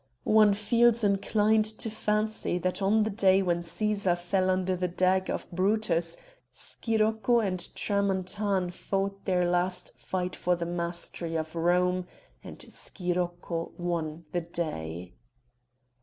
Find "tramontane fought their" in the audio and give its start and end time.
7.75-9.47